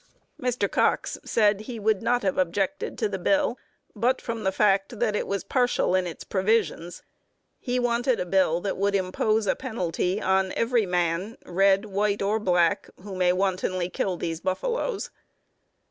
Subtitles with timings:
[0.41, 0.67] Mr.
[0.67, 3.59] Cox said he would not have objected to the bill
[3.95, 7.03] but from the fact that it was partial in its provisions.
[7.59, 12.39] He wanted a bill that would impose a penalty on every man, red, white, or
[12.39, 15.11] black, who may wantonly kill these buffaloes.